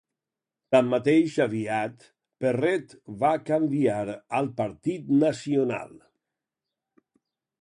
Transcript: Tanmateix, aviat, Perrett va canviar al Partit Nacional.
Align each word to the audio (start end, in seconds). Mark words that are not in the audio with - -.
Tanmateix, 0.75 1.35
aviat, 1.45 2.07
Perrett 2.45 2.97
va 3.25 3.35
canviar 3.53 4.01
al 4.41 4.53
Partit 4.63 5.13
Nacional. 5.29 5.97